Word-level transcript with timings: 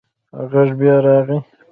غږ 0.51 0.69
بیا 0.79 0.95
راغی. 1.05 1.39